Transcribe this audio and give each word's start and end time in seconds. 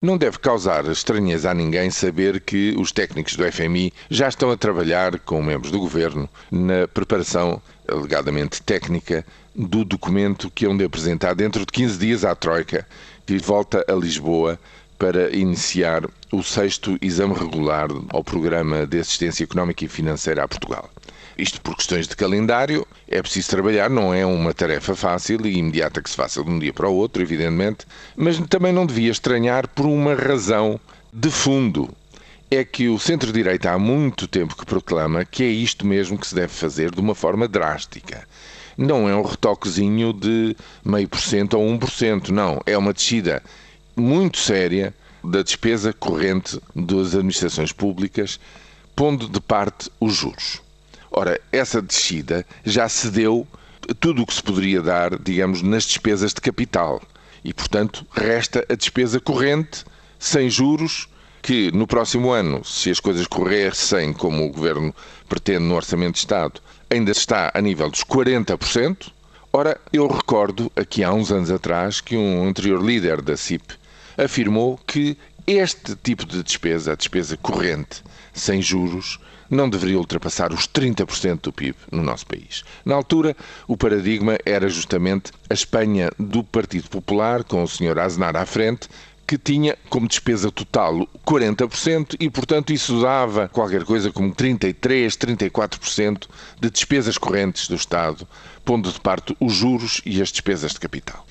Não 0.00 0.16
deve 0.16 0.38
causar 0.38 0.86
estranheza 0.86 1.50
a 1.50 1.54
ninguém 1.54 1.90
saber 1.90 2.40
que 2.40 2.72
os 2.78 2.92
técnicos 2.92 3.34
do 3.34 3.50
FMI 3.50 3.92
já 4.08 4.28
estão 4.28 4.48
a 4.48 4.56
trabalhar 4.56 5.18
com 5.18 5.42
membros 5.42 5.72
do 5.72 5.80
governo 5.80 6.28
na 6.52 6.86
preparação, 6.86 7.60
alegadamente 7.88 8.62
técnica, 8.62 9.26
do 9.56 9.84
documento 9.84 10.52
que 10.52 10.66
hão 10.66 10.76
de 10.76 10.84
apresentar 10.84 11.34
dentro 11.34 11.66
de 11.66 11.72
15 11.72 11.98
dias 11.98 12.24
à 12.24 12.32
Troika, 12.36 12.86
que 13.26 13.38
volta 13.38 13.84
a 13.88 13.92
Lisboa 13.92 14.56
para 14.96 15.36
iniciar 15.36 16.08
o 16.30 16.44
sexto 16.44 16.96
exame 17.02 17.34
regular 17.34 17.88
ao 18.10 18.22
Programa 18.22 18.86
de 18.86 19.00
Assistência 19.00 19.42
Económica 19.42 19.84
e 19.84 19.88
Financeira 19.88 20.44
a 20.44 20.48
Portugal. 20.48 20.88
Isto 21.38 21.60
por 21.60 21.76
questões 21.76 22.08
de 22.08 22.16
calendário, 22.16 22.84
é 23.06 23.22
preciso 23.22 23.50
trabalhar, 23.50 23.88
não 23.88 24.12
é 24.12 24.26
uma 24.26 24.52
tarefa 24.52 24.96
fácil 24.96 25.46
e 25.46 25.56
imediata 25.56 26.02
que 26.02 26.10
se 26.10 26.16
faça 26.16 26.42
de 26.42 26.50
um 26.50 26.58
dia 26.58 26.72
para 26.72 26.88
o 26.88 26.96
outro, 26.96 27.22
evidentemente, 27.22 27.86
mas 28.16 28.40
também 28.48 28.72
não 28.72 28.84
devia 28.84 29.12
estranhar 29.12 29.68
por 29.68 29.86
uma 29.86 30.16
razão 30.16 30.80
de 31.12 31.30
fundo. 31.30 31.88
É 32.50 32.64
que 32.64 32.88
o 32.88 32.98
centro-direita 32.98 33.70
há 33.70 33.78
muito 33.78 34.26
tempo 34.26 34.56
que 34.56 34.66
proclama 34.66 35.24
que 35.24 35.44
é 35.44 35.46
isto 35.46 35.86
mesmo 35.86 36.18
que 36.18 36.26
se 36.26 36.34
deve 36.34 36.52
fazer 36.52 36.90
de 36.90 37.00
uma 37.00 37.14
forma 37.14 37.46
drástica. 37.46 38.26
Não 38.76 39.08
é 39.08 39.14
um 39.14 39.22
retoquezinho 39.22 40.12
de 40.12 40.56
meio 40.84 41.08
por 41.08 41.20
cento 41.20 41.54
ou 41.54 41.64
um 41.64 41.78
por 41.78 41.90
cento, 41.92 42.32
não. 42.32 42.60
É 42.66 42.76
uma 42.76 42.92
descida 42.92 43.44
muito 43.94 44.38
séria 44.38 44.92
da 45.22 45.42
despesa 45.42 45.92
corrente 45.92 46.60
das 46.74 47.14
administrações 47.14 47.70
públicas, 47.70 48.40
pondo 48.96 49.28
de 49.28 49.40
parte 49.40 49.88
os 50.00 50.16
juros. 50.16 50.66
Ora, 51.18 51.40
essa 51.50 51.82
descida 51.82 52.46
já 52.64 52.88
se 52.88 53.10
deu 53.10 53.44
tudo 53.98 54.22
o 54.22 54.26
que 54.26 54.34
se 54.34 54.40
poderia 54.40 54.80
dar, 54.80 55.18
digamos, 55.18 55.62
nas 55.62 55.82
despesas 55.82 56.32
de 56.32 56.40
capital. 56.40 57.02
E, 57.44 57.52
portanto, 57.52 58.06
resta 58.12 58.64
a 58.68 58.74
despesa 58.76 59.18
corrente, 59.18 59.84
sem 60.16 60.48
juros, 60.48 61.08
que 61.42 61.72
no 61.72 61.88
próximo 61.88 62.30
ano, 62.30 62.64
se 62.64 62.88
as 62.88 63.00
coisas 63.00 63.26
corressem 63.26 64.12
como 64.12 64.46
o 64.46 64.52
Governo 64.52 64.94
pretende 65.28 65.64
no 65.64 65.74
Orçamento 65.74 66.12
de 66.12 66.18
Estado, 66.20 66.60
ainda 66.88 67.10
está 67.10 67.50
a 67.52 67.60
nível 67.60 67.90
dos 67.90 68.04
40%. 68.04 69.10
Ora, 69.52 69.76
eu 69.92 70.06
recordo 70.06 70.70
aqui 70.76 71.02
há 71.02 71.12
uns 71.12 71.32
anos 71.32 71.50
atrás 71.50 72.00
que 72.00 72.16
um 72.16 72.46
anterior 72.46 72.80
líder 72.80 73.22
da 73.22 73.36
CIP 73.36 73.74
afirmou 74.18 74.78
que 74.86 75.16
este 75.46 75.96
tipo 75.96 76.26
de 76.26 76.42
despesa, 76.42 76.92
a 76.92 76.96
despesa 76.96 77.36
corrente, 77.36 78.02
sem 78.34 78.60
juros, 78.60 79.18
não 79.48 79.70
deveria 79.70 79.98
ultrapassar 79.98 80.52
os 80.52 80.68
30% 80.68 81.40
do 81.40 81.52
PIB 81.52 81.74
no 81.90 82.02
nosso 82.02 82.26
país. 82.26 82.64
Na 82.84 82.94
altura, 82.94 83.34
o 83.66 83.76
paradigma 83.76 84.36
era 84.44 84.68
justamente 84.68 85.32
a 85.48 85.54
Espanha 85.54 86.10
do 86.18 86.44
Partido 86.44 86.90
Popular, 86.90 87.44
com 87.44 87.62
o 87.62 87.68
Sr. 87.68 87.98
Aznar 87.98 88.36
à 88.36 88.44
frente, 88.44 88.88
que 89.26 89.36
tinha 89.36 89.76
como 89.90 90.08
despesa 90.08 90.50
total 90.50 91.06
40% 91.26 92.16
e, 92.18 92.30
portanto, 92.30 92.72
isso 92.72 93.00
dava 93.02 93.48
qualquer 93.48 93.84
coisa 93.84 94.10
como 94.10 94.34
33, 94.34 95.16
34% 95.16 96.26
de 96.58 96.70
despesas 96.70 97.18
correntes 97.18 97.68
do 97.68 97.74
Estado, 97.74 98.26
pondo 98.64 98.90
de 98.90 98.98
parte 98.98 99.36
os 99.38 99.52
juros 99.54 100.00
e 100.04 100.22
as 100.22 100.30
despesas 100.30 100.72
de 100.72 100.80
capital. 100.80 101.26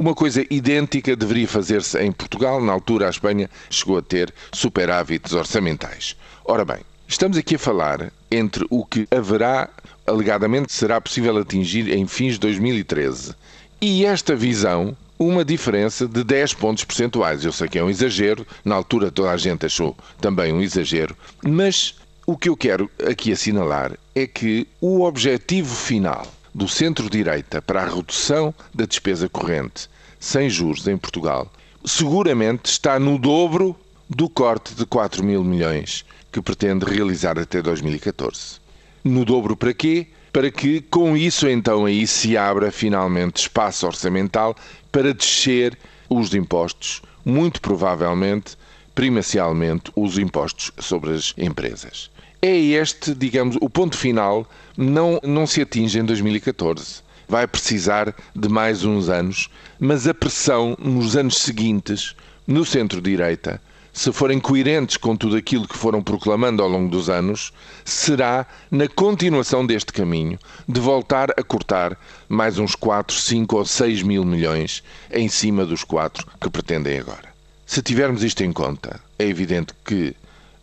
Uma 0.00 0.14
coisa 0.14 0.42
idêntica 0.48 1.14
deveria 1.14 1.46
fazer-se 1.46 2.00
em 2.00 2.10
Portugal. 2.10 2.58
Na 2.58 2.72
altura, 2.72 3.06
a 3.06 3.10
Espanha 3.10 3.50
chegou 3.68 3.98
a 3.98 4.02
ter 4.02 4.32
superávites 4.50 5.34
orçamentais. 5.34 6.16
Ora 6.42 6.64
bem, 6.64 6.78
Estamos 7.06 7.36
aqui 7.36 7.56
a 7.56 7.58
falar 7.58 8.10
entre 8.30 8.64
o 8.70 8.82
que 8.82 9.06
haverá, 9.10 9.68
alegadamente 10.06 10.72
será 10.72 10.98
possível 11.00 11.36
atingir 11.36 11.92
em 11.92 12.06
fins 12.06 12.34
de 12.34 12.38
2013 12.40 13.34
e 13.78 14.06
esta 14.06 14.34
visão, 14.36 14.96
uma 15.18 15.44
diferença 15.44 16.06
de 16.06 16.24
10 16.24 16.54
pontos 16.54 16.84
percentuais. 16.84 17.44
Eu 17.44 17.52
sei 17.52 17.68
que 17.68 17.78
é 17.78 17.84
um 17.84 17.90
exagero, 17.90 18.46
na 18.64 18.76
altura 18.76 19.10
toda 19.10 19.32
a 19.32 19.36
gente 19.36 19.66
achou 19.66 19.94
também 20.20 20.52
um 20.52 20.62
exagero, 20.62 21.16
mas 21.42 21.96
o 22.24 22.38
que 22.38 22.48
eu 22.48 22.56
quero 22.56 22.88
aqui 23.06 23.32
assinalar 23.32 23.98
é 24.14 24.24
que 24.24 24.66
o 24.80 25.02
objetivo 25.02 25.74
final 25.74 26.26
do 26.54 26.68
centro-direita 26.68 27.62
para 27.62 27.82
a 27.82 27.88
redução 27.88 28.54
da 28.74 28.84
despesa 28.84 29.28
corrente 29.28 29.88
sem 30.18 30.50
juros 30.50 30.86
em 30.86 30.96
Portugal 30.96 31.50
seguramente 31.84 32.70
está 32.70 32.98
no 32.98 33.18
dobro 33.18 33.76
do 34.08 34.28
corte 34.28 34.74
de 34.74 34.84
4 34.84 35.24
mil 35.24 35.42
milhões 35.42 36.04
que 36.30 36.42
pretende 36.42 36.84
realizar 36.84 37.38
até 37.38 37.62
2014. 37.62 38.60
No 39.02 39.24
dobro 39.24 39.56
para 39.56 39.72
quê? 39.72 40.06
Para 40.32 40.50
que 40.50 40.80
com 40.82 41.16
isso 41.16 41.48
então 41.48 41.86
aí 41.86 42.06
se 42.06 42.36
abra 42.36 42.70
finalmente 42.70 43.38
espaço 43.38 43.86
orçamental 43.86 44.54
para 44.92 45.14
descer 45.14 45.76
os 46.08 46.34
impostos, 46.34 47.02
muito 47.24 47.60
provavelmente, 47.60 48.56
primacialmente, 48.94 49.90
os 49.96 50.18
impostos 50.18 50.70
sobre 50.78 51.12
as 51.12 51.34
empresas. 51.38 52.10
É 52.42 52.56
este, 52.56 53.14
digamos, 53.14 53.56
o 53.60 53.68
ponto 53.68 53.96
final 53.96 54.48
não, 54.76 55.20
não 55.22 55.46
se 55.46 55.60
atinge 55.60 55.98
em 55.98 56.04
2014 56.04 57.02
vai 57.30 57.46
precisar 57.46 58.12
de 58.34 58.48
mais 58.48 58.84
uns 58.84 59.08
anos, 59.08 59.48
mas 59.78 60.08
a 60.08 60.12
pressão 60.12 60.76
nos 60.80 61.16
anos 61.16 61.36
seguintes, 61.38 62.16
no 62.44 62.64
centro-direita, 62.64 63.62
se 63.92 64.12
forem 64.12 64.40
coerentes 64.40 64.96
com 64.96 65.16
tudo 65.16 65.36
aquilo 65.36 65.66
que 65.66 65.76
foram 65.76 66.02
proclamando 66.02 66.60
ao 66.60 66.68
longo 66.68 66.90
dos 66.90 67.08
anos, 67.08 67.52
será 67.84 68.46
na 68.68 68.88
continuação 68.88 69.64
deste 69.64 69.92
caminho 69.92 70.38
de 70.68 70.80
voltar 70.80 71.30
a 71.30 71.42
cortar 71.42 71.96
mais 72.28 72.58
uns 72.58 72.74
4, 72.74 73.14
5 73.14 73.56
ou 73.56 73.64
6 73.64 74.02
mil 74.02 74.24
milhões 74.24 74.82
em 75.10 75.28
cima 75.28 75.64
dos 75.64 75.84
4 75.84 76.26
que 76.40 76.50
pretendem 76.50 76.98
agora. 76.98 77.30
Se 77.64 77.80
tivermos 77.80 78.24
isto 78.24 78.42
em 78.42 78.52
conta, 78.52 79.00
é 79.18 79.24
evidente 79.24 79.72
que 79.84 80.16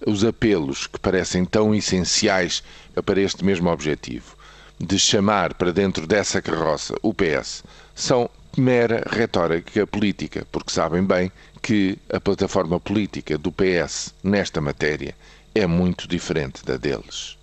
os 0.08 0.24
apelos 0.24 0.88
que 0.88 0.98
parecem 0.98 1.44
tão 1.44 1.76
essenciais 1.76 2.64
para 3.06 3.20
este 3.20 3.44
mesmo 3.44 3.70
objetivo, 3.70 4.38
de 4.80 4.98
chamar 4.98 5.54
para 5.54 5.74
dentro 5.74 6.08
dessa 6.08 6.42
carroça 6.42 6.96
o 7.02 7.14
PS, 7.14 7.62
são 7.94 8.30
mera 8.58 9.04
retórica 9.12 9.86
política, 9.86 10.48
porque 10.50 10.72
sabem 10.72 11.04
bem 11.04 11.30
que 11.62 12.00
a 12.10 12.22
plataforma 12.22 12.80
política 12.80 13.38
do 13.38 13.52
PS 13.52 14.14
nesta 14.24 14.62
matéria 14.62 15.14
é 15.54 15.68
muito 15.68 16.08
diferente 16.08 16.64
da 16.64 16.78
deles. 16.78 17.37